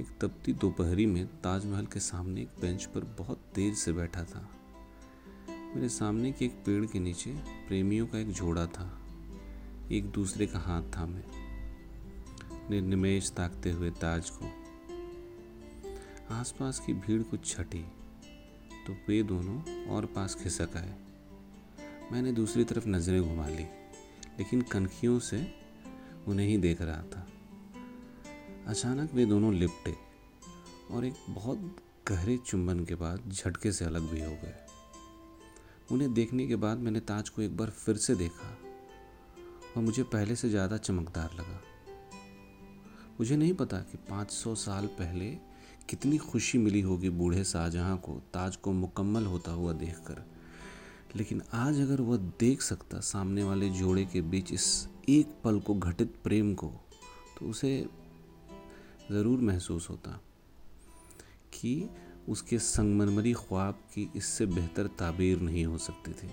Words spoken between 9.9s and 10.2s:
एक